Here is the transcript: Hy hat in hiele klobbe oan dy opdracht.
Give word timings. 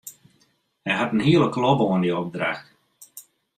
Hy 0.85 0.91
hat 0.97 1.13
in 1.15 1.25
hiele 1.27 1.47
klobbe 1.55 1.85
oan 1.89 2.03
dy 2.03 2.11
opdracht. 2.21 2.67